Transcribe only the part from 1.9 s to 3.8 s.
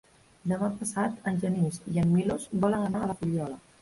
i en Milos volen anar a la Fuliola.